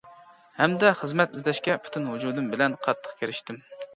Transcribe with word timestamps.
ھەمدە 0.61 0.89
خىزمەت 1.01 1.35
ئىزدەشكە 1.35 1.77
پۈتۈن 1.83 2.09
ۋۇجۇدۇم 2.13 2.47
بىلەن 2.55 2.79
قاتتىق 2.87 3.21
كىرىشتىم. 3.23 3.63